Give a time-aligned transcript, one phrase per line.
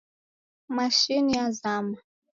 [0.75, 1.97] mashini yazama